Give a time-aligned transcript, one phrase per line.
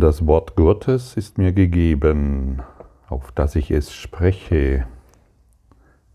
[0.00, 2.62] Das Wort Gottes ist mir gegeben,
[3.08, 4.86] auf das ich es spreche.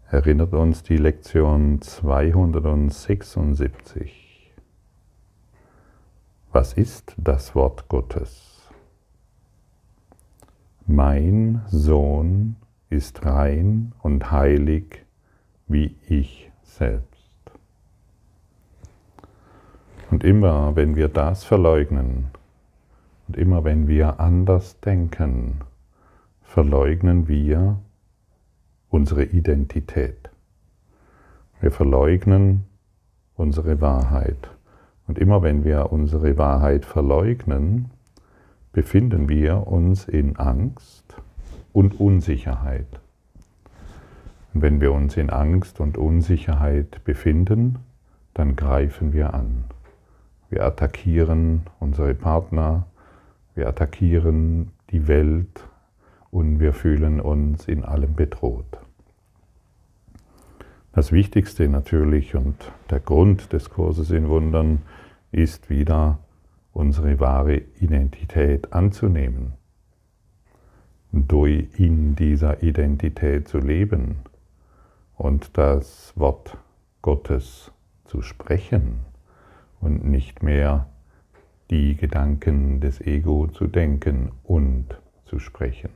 [0.10, 4.54] Erinnert uns die Lektion 276.
[6.54, 8.72] Was ist das Wort Gottes?
[10.88, 12.56] Mein Sohn
[12.90, 15.04] ist rein und heilig
[15.68, 17.36] wie ich selbst.
[20.10, 22.32] Und immer wenn wir das verleugnen,
[23.28, 25.62] und immer wenn wir anders denken,
[26.42, 27.80] verleugnen wir
[28.90, 30.30] unsere Identität.
[31.60, 32.66] Wir verleugnen
[33.36, 34.50] unsere Wahrheit.
[35.08, 37.90] Und immer wenn wir unsere Wahrheit verleugnen,
[38.72, 41.16] befinden wir uns in Angst
[41.72, 43.00] und Unsicherheit.
[44.54, 47.80] Und wenn wir uns in Angst und Unsicherheit befinden,
[48.34, 49.66] dann greifen wir an.
[50.50, 52.86] Wir attackieren unsere Partner,
[53.56, 55.68] wir attackieren die Welt
[56.32, 58.80] und wir fühlen uns in allem bedroht.
[60.94, 64.84] Das Wichtigste natürlich und der Grund des Kurses in Wundern
[65.32, 66.20] ist wieder
[66.72, 69.54] unsere wahre Identität anzunehmen,
[71.12, 74.18] durch in dieser Identität zu leben
[75.16, 76.58] und das Wort
[77.02, 77.72] Gottes
[78.06, 79.00] zu sprechen
[79.82, 80.88] und nicht mehr
[81.70, 84.86] die Gedanken des Ego zu denken und
[85.26, 85.90] zu sprechen.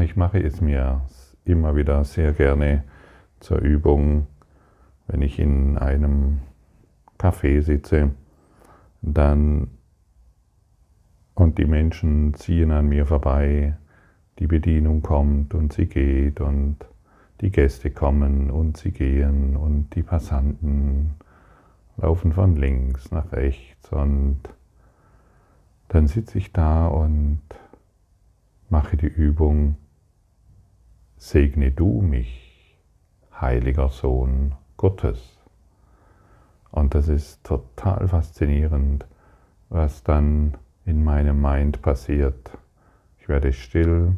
[0.00, 1.02] Ich mache es mir
[1.44, 2.84] immer wieder sehr gerne
[3.40, 4.26] zur Übung,
[5.06, 6.40] wenn ich in einem
[7.18, 8.10] Café sitze,
[9.02, 9.68] dann
[11.34, 13.76] und die Menschen ziehen an mir vorbei,
[14.38, 16.76] die Bedienung kommt und sie geht und
[17.40, 21.14] die Gäste kommen und sie gehen und die Passanten
[21.96, 24.40] laufen von links nach rechts und
[25.88, 27.40] dann sitze ich da und
[28.68, 29.76] mache die Übung,
[31.16, 32.76] segne du mich,
[33.40, 35.38] heiliger Sohn Gottes.
[36.70, 39.06] Und das ist total faszinierend,
[39.68, 42.50] was dann in meinem Mind passiert.
[43.18, 44.16] Ich werde still,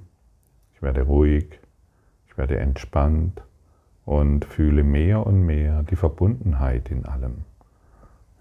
[0.75, 1.61] ich werde ruhig,
[2.27, 3.43] ich werde entspannt
[4.05, 7.45] und fühle mehr und mehr die Verbundenheit in allem.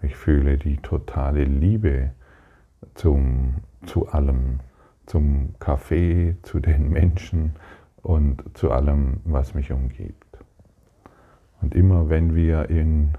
[0.01, 2.11] Ich fühle die totale Liebe
[2.93, 4.59] zum, zu allem,
[5.05, 7.55] zum Kaffee, zu den Menschen
[8.03, 10.37] und zu allem, was mich umgibt.
[11.61, 13.15] Und immer wenn wir in,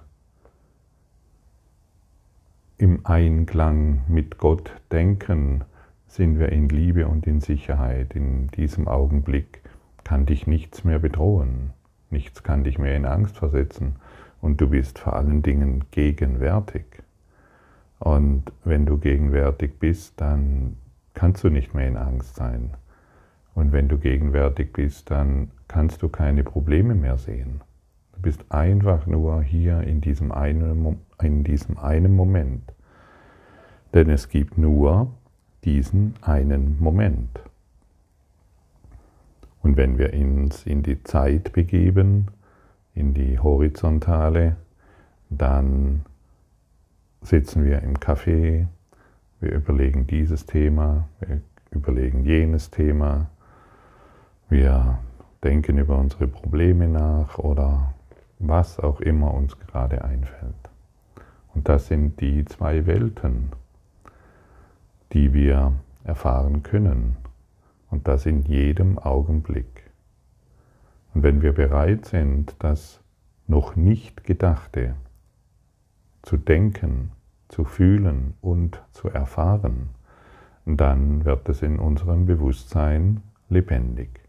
[2.77, 5.65] im Einklang mit Gott denken,
[6.07, 8.15] sind wir in Liebe und in Sicherheit.
[8.15, 9.63] In diesem Augenblick
[10.05, 11.73] kann dich nichts mehr bedrohen,
[12.09, 13.97] nichts kann dich mehr in Angst versetzen
[14.41, 16.85] und du bist vor allen Dingen gegenwärtig.
[17.99, 20.77] Und wenn du gegenwärtig bist, dann
[21.15, 22.71] kannst du nicht mehr in Angst sein.
[23.55, 27.61] Und wenn du gegenwärtig bist, dann kannst du keine Probleme mehr sehen.
[28.13, 32.73] Du bist einfach nur hier in diesem einen, in diesem einen Moment.
[33.95, 35.13] Denn es gibt nur
[35.65, 37.41] diesen einen Moment.
[39.63, 42.29] Und wenn wir uns in die Zeit begeben,
[42.99, 44.57] in die Horizontale,
[45.31, 46.05] dann
[47.23, 48.67] sitzen wir im Café,
[49.41, 53.31] wir überlegen dieses Thema, wir überlegen jenes Thema,
[54.49, 54.99] wir
[55.45, 57.95] denken über unsere Probleme nach oder
[58.39, 60.55] was auch immer uns gerade einfällt.
[61.55, 63.51] Und das sind die zwei Welten,
[65.13, 65.73] die wir
[66.05, 67.17] erfahren können.
[67.91, 69.78] Und das in jedem Augenblick.
[71.15, 73.01] Und wenn wir bereit sind, das
[73.47, 74.95] noch nicht Gedachte
[76.23, 77.13] zu denken,
[77.49, 79.89] zu fühlen und zu erfahren,
[80.67, 84.21] dann wird es in unserem Bewusstsein lebendig.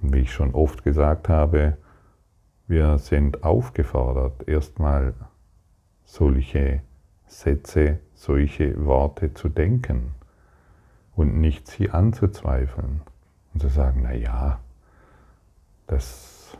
[0.00, 1.76] Wie ich schon oft gesagt habe,
[2.66, 5.14] wir sind aufgefordert, erstmal
[6.04, 6.82] solche
[7.26, 10.14] Sätze, solche Worte zu denken
[11.14, 13.02] und nicht sie anzuzweifeln
[13.52, 14.60] und zu sagen, na ja,
[15.86, 16.56] das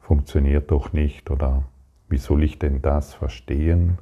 [0.00, 1.64] funktioniert doch nicht oder
[2.08, 3.98] wie soll ich denn das verstehen?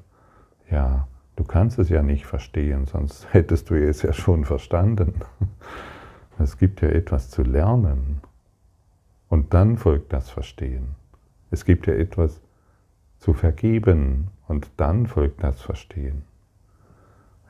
[0.71, 1.07] Ja,
[1.37, 5.15] du kannst es ja nicht verstehen, sonst hättest du es ja schon verstanden.
[6.43, 8.23] Es gibt ja etwas zu lernen
[9.29, 10.95] und dann folgt das Verstehen.
[11.51, 12.41] Es gibt ja etwas
[13.19, 16.23] zu vergeben und dann folgt das Verstehen.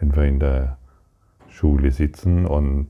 [0.00, 0.76] Wenn wir in der
[1.48, 2.88] Schule sitzen und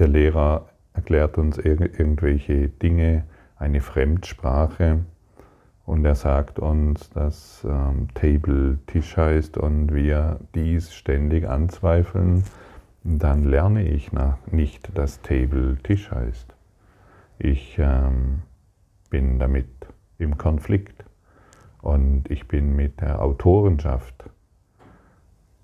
[0.00, 3.24] Der Lehrer erklärt uns irgendwelche Dinge,
[3.56, 5.04] eine Fremdsprache.
[5.84, 12.44] Und er sagt uns, dass ähm, Table Tisch heißt und wir dies ständig anzweifeln,
[13.04, 16.54] dann lerne ich nach, nicht, dass Table Tisch heißt.
[17.38, 18.40] Ich ähm,
[19.10, 19.68] bin damit
[20.16, 21.04] im Konflikt.
[21.82, 24.30] Und ich bin mit der Autorenschaft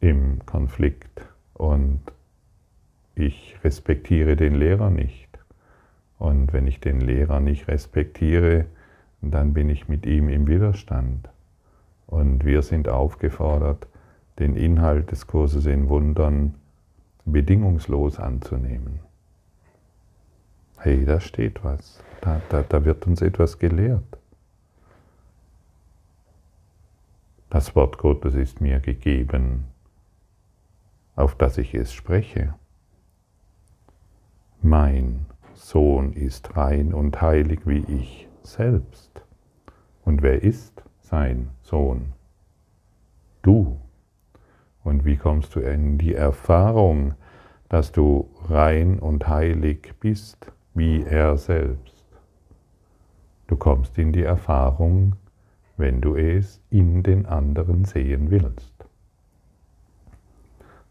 [0.01, 1.27] im Konflikt.
[1.55, 2.01] Und
[3.17, 5.27] ich respektiere den Lehrer nicht.
[6.19, 8.67] Und wenn ich den Lehrer nicht respektiere,
[9.21, 11.29] dann bin ich mit ihm im Widerstand.
[12.07, 13.89] Und wir sind aufgefordert,
[14.39, 16.55] den Inhalt des Kurses in Wundern
[17.25, 19.01] bedingungslos anzunehmen.
[20.79, 22.03] Hey, da steht was.
[22.21, 24.05] Da, da, da wird uns etwas gelehrt.
[27.49, 29.65] Das Wort Gottes ist mir gegeben,
[31.15, 32.55] auf das ich es spreche.
[34.69, 39.23] Mein Sohn ist rein und heilig wie ich selbst.
[40.05, 42.15] Und wer ist sein Sohn?
[43.43, 43.79] Du.
[44.83, 47.15] Und wie kommst du in die Erfahrung,
[47.69, 52.05] dass du rein und heilig bist, wie er selbst?
[53.47, 55.15] Du kommst in die Erfahrung,
[55.77, 58.75] wenn du es in den anderen sehen willst.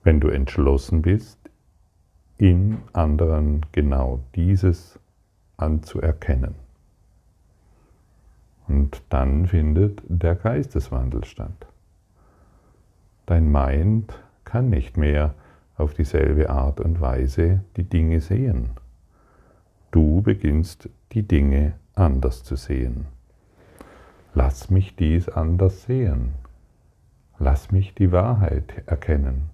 [0.02, 1.45] Wenn du entschlossen bist,
[2.38, 5.00] in anderen genau dieses
[5.58, 6.56] anzuerkennen.
[8.68, 11.68] Und dann findet der Geisteswandel statt.
[13.26, 15.34] Dein Mind kann nicht mehr
[15.78, 18.72] auf dieselbe Art und Weise die Dinge sehen.
[19.92, 23.06] Du beginnst die Dinge anders zu sehen.
[24.34, 26.34] Lass mich dies anders sehen.
[27.40, 29.50] Lass mich die Wahrheit erkennen.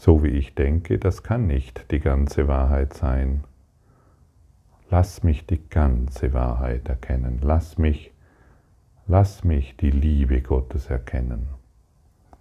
[0.00, 3.44] So wie ich denke, das kann nicht die ganze Wahrheit sein.
[4.88, 7.40] Lass mich die ganze Wahrheit erkennen.
[7.42, 8.10] Lass mich,
[9.06, 11.48] lass mich die Liebe Gottes erkennen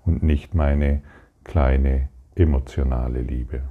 [0.06, 1.02] und nicht meine
[1.44, 3.64] kleine emotionale Liebe,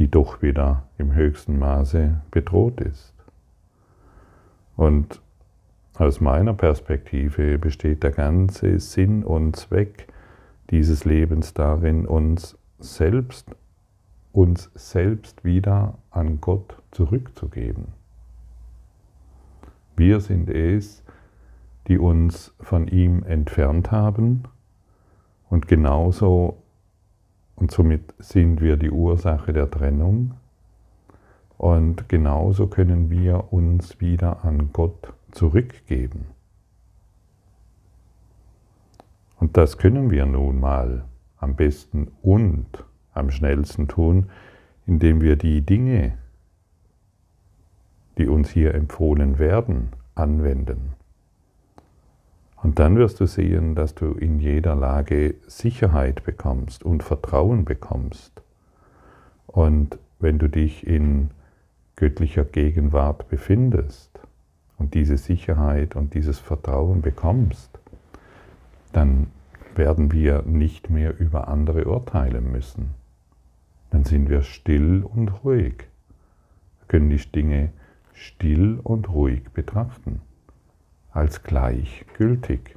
[0.00, 3.14] die doch wieder im höchsten Maße bedroht ist.
[4.74, 5.22] Und
[5.94, 10.08] aus meiner Perspektive besteht der ganze Sinn und Zweck
[10.72, 13.54] dieses Lebens darin, uns selbst
[14.32, 17.88] uns selbst wieder an Gott zurückzugeben.
[19.94, 21.04] Wir sind es,
[21.86, 24.44] die uns von ihm entfernt haben
[25.50, 26.62] und genauso
[27.56, 30.32] und somit sind wir die Ursache der Trennung
[31.58, 36.26] und genauso können wir uns wieder an Gott zurückgeben.
[39.42, 41.02] Und das können wir nun mal
[41.36, 44.30] am besten und am schnellsten tun,
[44.86, 46.16] indem wir die Dinge,
[48.18, 50.92] die uns hier empfohlen werden, anwenden.
[52.54, 58.42] Und dann wirst du sehen, dass du in jeder Lage Sicherheit bekommst und Vertrauen bekommst.
[59.48, 61.32] Und wenn du dich in
[61.96, 64.20] göttlicher Gegenwart befindest
[64.78, 67.81] und diese Sicherheit und dieses Vertrauen bekommst,
[68.92, 69.28] dann
[69.74, 72.94] werden wir nicht mehr über andere urteilen müssen
[73.92, 75.86] dann sind wir still und ruhig.
[76.78, 77.72] Wir können die Dinge
[78.14, 80.22] still und ruhig betrachten,
[81.10, 82.76] als gleichgültig.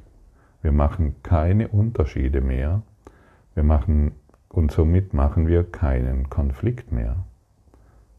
[0.60, 2.82] Wir machen keine Unterschiede mehr.
[3.54, 4.12] Wir machen,
[4.50, 7.16] und somit machen wir keinen Konflikt mehr.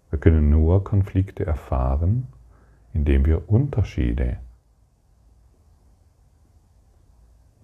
[0.09, 2.27] Wir können nur Konflikte erfahren,
[2.93, 4.37] indem wir Unterschiede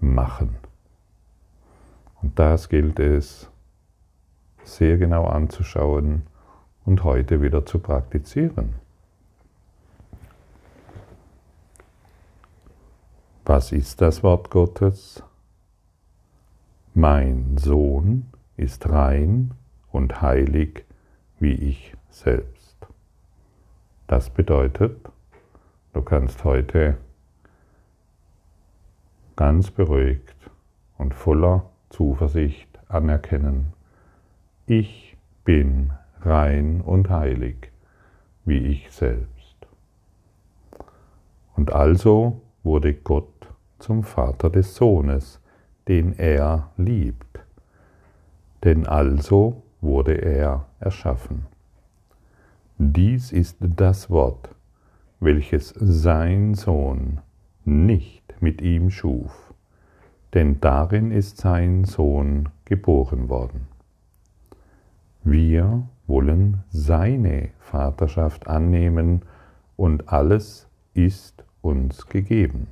[0.04, 0.56] machen.
[2.22, 3.50] Und das gilt es
[4.64, 6.24] sehr genau anzuschauen
[6.86, 8.76] und heute wieder zu praktizieren.
[13.46, 15.22] Was ist das Wort Gottes?
[16.94, 19.52] Mein Sohn ist rein
[19.92, 20.86] und heilig
[21.40, 22.78] wie ich selbst.
[24.08, 25.10] Das bedeutet,
[25.92, 26.98] du kannst heute
[29.36, 30.36] ganz beruhigt
[30.98, 33.74] und voller Zuversicht anerkennen,
[34.66, 37.72] ich bin rein und heilig,
[38.46, 39.28] wie ich selbst.
[41.56, 43.28] Und also wurde Gott
[43.80, 45.40] zum Vater des Sohnes,
[45.88, 47.40] den er liebt.
[48.64, 51.46] Denn also wurde er erschaffen.
[52.78, 54.50] Dies ist das Wort,
[55.20, 57.20] welches sein Sohn
[57.66, 59.54] nicht mit ihm schuf,
[60.34, 63.68] denn darin ist sein Sohn geboren worden.
[65.24, 69.22] Wir wollen seine Vaterschaft annehmen
[69.78, 72.68] und alles ist uns gegeben.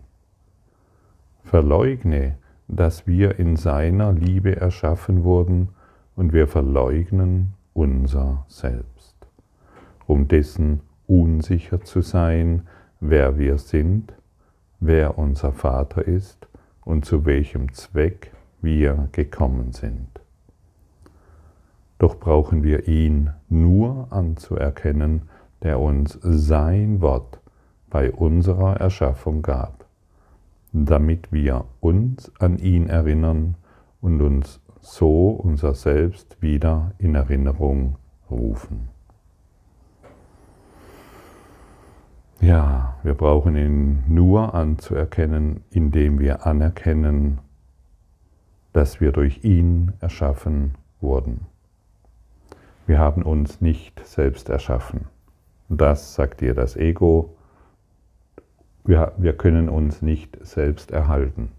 [1.43, 5.69] Verleugne, dass wir in seiner Liebe erschaffen wurden
[6.15, 9.15] und wir verleugnen unser Selbst,
[10.07, 12.67] um dessen unsicher zu sein,
[13.00, 14.13] wer wir sind,
[14.81, 16.47] wer unser Vater ist
[16.83, 20.07] und zu welchem Zweck wir gekommen sind.
[22.00, 25.29] Doch brauchen wir ihn nur anzuerkennen,
[25.61, 27.39] der uns sein Wort
[27.91, 29.85] bei unserer Erschaffung gab,
[30.73, 33.55] damit wir uns an ihn erinnern
[34.01, 37.97] und uns so unser Selbst wieder in Erinnerung
[38.31, 38.90] rufen.
[42.41, 47.38] Ja, wir brauchen ihn nur anzuerkennen, indem wir anerkennen,
[48.74, 51.45] dass wir durch ihn erschaffen wurden.
[52.88, 55.05] Wir haben uns nicht selbst erschaffen.
[55.69, 57.36] Das sagt dir das Ego.
[58.86, 61.51] Wir, wir können uns nicht selbst erhalten.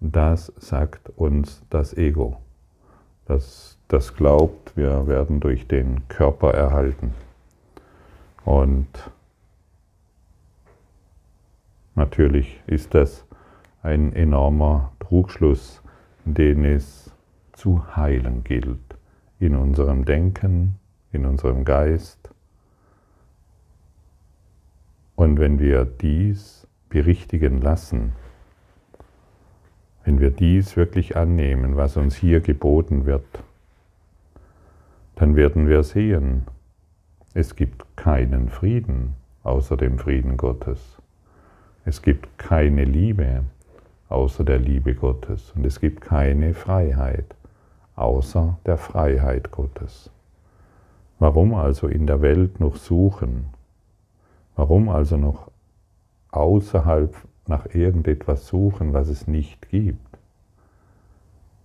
[0.00, 2.38] Das sagt uns das Ego.
[3.26, 7.12] Das, das glaubt, wir werden durch den Körper erhalten.
[8.46, 8.88] Und
[12.00, 13.26] natürlich ist das
[13.82, 15.82] ein enormer Trugschluss,
[16.24, 17.12] den es
[17.52, 18.96] zu heilen gilt
[19.38, 20.76] in unserem Denken,
[21.12, 22.30] in unserem Geist.
[25.14, 28.12] Und wenn wir dies berichtigen lassen,
[30.04, 33.44] wenn wir dies wirklich annehmen, was uns hier geboten wird,
[35.16, 36.46] dann werden wir sehen,
[37.34, 40.99] es gibt keinen Frieden außer dem Frieden Gottes.
[41.84, 43.44] Es gibt keine Liebe
[44.10, 45.52] außer der Liebe Gottes.
[45.54, 47.34] Und es gibt keine Freiheit
[47.96, 50.10] außer der Freiheit Gottes.
[51.18, 53.46] Warum also in der Welt noch suchen?
[54.56, 55.50] Warum also noch
[56.30, 57.14] außerhalb
[57.46, 60.18] nach irgendetwas suchen, was es nicht gibt?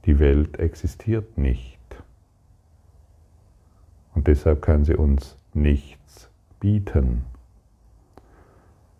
[0.05, 1.79] Die Welt existiert nicht.
[4.13, 6.29] Und deshalb kann sie uns nichts
[6.60, 7.25] bieten.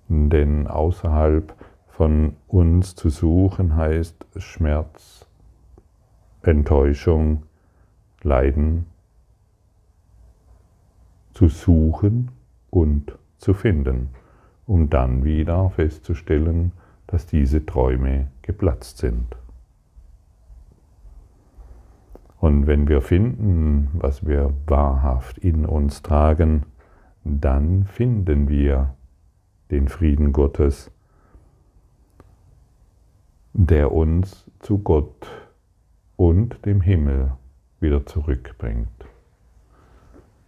[0.08, 1.54] Denn außerhalb
[1.88, 5.28] von uns zu suchen heißt Schmerz,
[6.42, 7.44] Enttäuschung,
[8.22, 8.86] Leiden
[11.34, 12.32] zu suchen
[12.70, 14.10] und zu finden,
[14.68, 16.72] um dann wieder festzustellen,
[17.08, 19.36] dass diese Träume geplatzt sind.
[22.40, 26.64] Und wenn wir finden, was wir wahrhaft in uns tragen,
[27.24, 28.94] dann finden wir
[29.72, 30.92] den Frieden Gottes,
[33.54, 35.28] der uns zu Gott
[36.16, 37.32] und dem Himmel
[37.80, 38.90] wieder zurückbringt.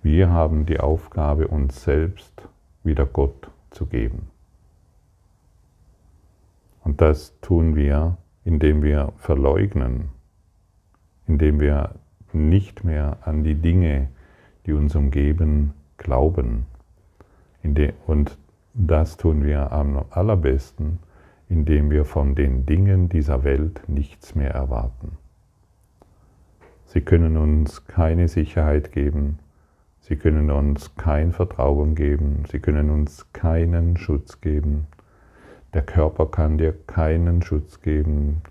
[0.03, 2.47] Wir haben die Aufgabe, uns selbst
[2.83, 4.27] wieder Gott zu geben.
[6.83, 10.09] Und das tun wir, indem wir verleugnen,
[11.27, 11.95] indem wir
[12.31, 14.07] nicht mehr an die Dinge,
[14.65, 16.65] die uns umgeben, glauben.
[18.05, 18.37] Und
[18.79, 20.99] das tun wir am allerbesten,
[21.49, 25.17] indem wir von den Dingen dieser Welt nichts mehr erwarten.
[26.85, 29.39] Sie können uns keine Sicherheit geben,
[29.99, 34.85] sie können uns kein Vertrauen geben, sie können uns keinen Schutz geben.
[35.73, 38.41] Der Körper kann dir keinen Schutz geben,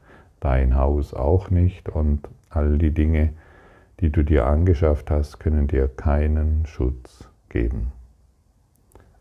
[0.41, 3.33] dein Haus auch nicht und all die Dinge,
[4.01, 7.93] die du dir angeschafft hast, können dir keinen Schutz geben.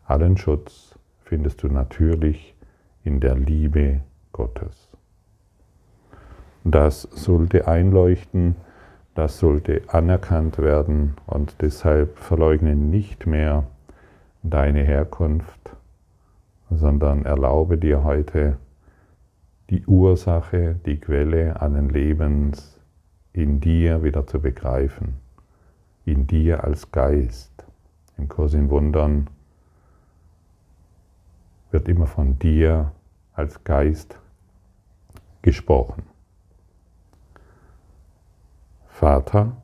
[0.04, 0.85] Allen Schutz
[1.26, 2.54] findest du natürlich
[3.04, 4.00] in der Liebe
[4.32, 4.88] Gottes.
[6.64, 8.56] Das sollte einleuchten,
[9.14, 13.64] das sollte anerkannt werden und deshalb verleugne nicht mehr
[14.42, 15.76] deine Herkunft,
[16.70, 18.56] sondern erlaube dir heute
[19.70, 22.80] die Ursache, die Quelle allen Lebens
[23.32, 25.14] in dir wieder zu begreifen,
[26.04, 27.52] in dir als Geist.
[28.16, 29.28] Im Kurs in Wundern
[31.70, 32.92] wird immer von dir
[33.32, 34.18] als Geist
[35.42, 36.04] gesprochen.
[38.88, 39.56] Vater,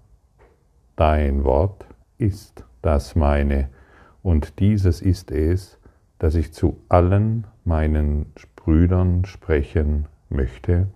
[0.96, 1.86] dein Wort
[2.18, 3.68] ist das meine,
[4.22, 5.78] und dieses ist es,
[6.18, 10.86] dass ich zu allen meinen Brüdern sprechen möchte,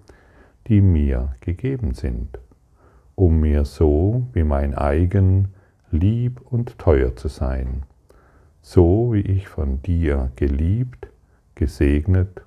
[0.68, 2.38] die mir gegeben sind,
[3.14, 5.48] um mir so wie mein eigen
[5.90, 7.82] lieb und teuer zu sein,
[8.66, 11.06] so wie ich von dir geliebt,
[11.54, 12.42] gesegnet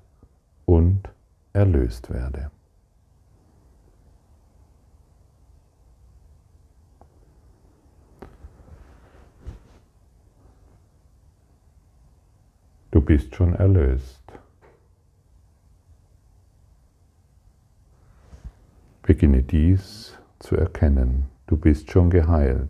[0.66, 1.08] und
[1.54, 2.52] erlöst werde.
[12.92, 14.22] Du bist schon erlöst.
[19.04, 21.30] Beginne dies zu erkennen.
[21.48, 22.70] Du bist schon geheilt.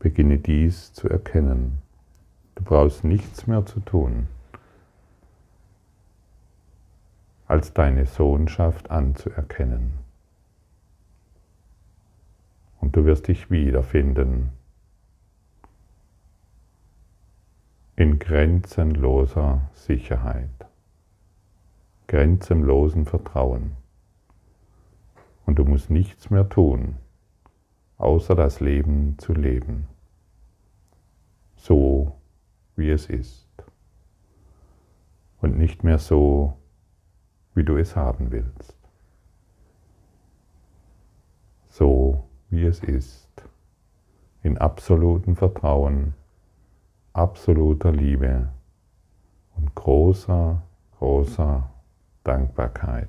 [0.00, 1.85] Beginne dies zu erkennen.
[2.66, 4.26] Brauchst nichts mehr zu tun,
[7.46, 9.92] als deine Sohnschaft anzuerkennen.
[12.80, 14.50] Und du wirst dich wiederfinden
[17.94, 20.66] in grenzenloser Sicherheit,
[22.08, 23.76] grenzenlosen Vertrauen.
[25.46, 26.96] Und du musst nichts mehr tun,
[27.96, 29.86] außer das Leben zu leben,
[31.54, 32.16] so
[32.76, 33.48] wie es ist
[35.40, 36.56] und nicht mehr so,
[37.54, 38.76] wie du es haben willst.
[41.68, 43.28] So wie es ist,
[44.42, 46.14] in absolutem Vertrauen
[47.16, 48.48] absoluter Liebe
[49.56, 50.62] und großer,
[50.98, 51.70] großer
[52.24, 53.08] Dankbarkeit.